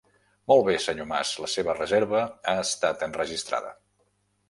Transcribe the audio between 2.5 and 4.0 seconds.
ha estat enregistrada.